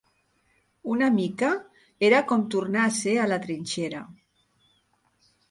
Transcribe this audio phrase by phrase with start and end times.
[0.93, 1.51] Una mica,
[2.09, 4.03] era com tornar a ser a la trinxera